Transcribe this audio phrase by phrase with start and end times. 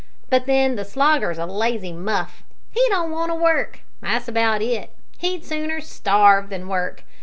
[0.31, 2.41] But then the Slogger's a lazy muff.
[2.71, 4.89] He don't want to work that's about it.
[5.19, 7.03] He'd sooner starve than work.